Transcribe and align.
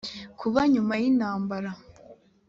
kuba 0.39 0.61
nyuma 0.73 0.93
y 1.01 1.03
intambara 1.11 1.69